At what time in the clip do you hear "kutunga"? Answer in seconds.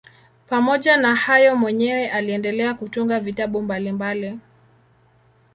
2.73-3.19